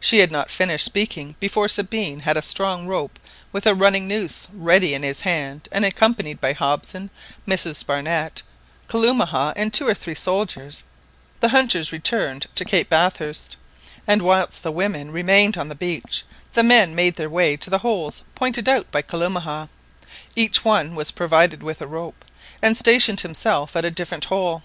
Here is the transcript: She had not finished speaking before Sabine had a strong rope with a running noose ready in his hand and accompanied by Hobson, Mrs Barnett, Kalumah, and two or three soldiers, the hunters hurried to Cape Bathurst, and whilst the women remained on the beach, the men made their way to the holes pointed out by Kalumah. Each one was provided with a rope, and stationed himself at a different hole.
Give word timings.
She 0.00 0.18
had 0.18 0.32
not 0.32 0.50
finished 0.50 0.84
speaking 0.84 1.36
before 1.38 1.68
Sabine 1.68 2.18
had 2.18 2.36
a 2.36 2.42
strong 2.42 2.88
rope 2.88 3.16
with 3.52 3.64
a 3.64 3.76
running 3.76 4.08
noose 4.08 4.48
ready 4.52 4.92
in 4.92 5.04
his 5.04 5.20
hand 5.20 5.68
and 5.70 5.84
accompanied 5.84 6.40
by 6.40 6.52
Hobson, 6.52 7.10
Mrs 7.46 7.86
Barnett, 7.86 8.42
Kalumah, 8.88 9.52
and 9.54 9.72
two 9.72 9.86
or 9.86 9.94
three 9.94 10.16
soldiers, 10.16 10.82
the 11.38 11.50
hunters 11.50 11.90
hurried 11.90 12.46
to 12.56 12.64
Cape 12.64 12.88
Bathurst, 12.88 13.56
and 14.04 14.22
whilst 14.22 14.64
the 14.64 14.72
women 14.72 15.12
remained 15.12 15.56
on 15.56 15.68
the 15.68 15.76
beach, 15.76 16.24
the 16.54 16.64
men 16.64 16.96
made 16.96 17.14
their 17.14 17.30
way 17.30 17.56
to 17.56 17.70
the 17.70 17.78
holes 17.86 18.24
pointed 18.34 18.68
out 18.68 18.90
by 18.90 19.00
Kalumah. 19.00 19.68
Each 20.34 20.64
one 20.64 20.96
was 20.96 21.12
provided 21.12 21.62
with 21.62 21.80
a 21.80 21.86
rope, 21.86 22.24
and 22.60 22.76
stationed 22.76 23.20
himself 23.20 23.76
at 23.76 23.84
a 23.84 23.92
different 23.92 24.24
hole. 24.24 24.64